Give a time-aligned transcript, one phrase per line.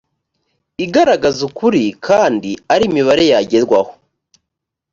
[0.85, 3.91] igaragaza ukuri kandi ari imibare yagerwaho